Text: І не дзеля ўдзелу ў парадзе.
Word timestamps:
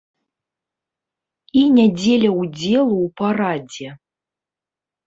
І 1.61 1.63
не 1.75 1.85
дзеля 1.99 2.31
ўдзелу 2.41 2.95
ў 3.05 3.07
парадзе. 3.23 3.89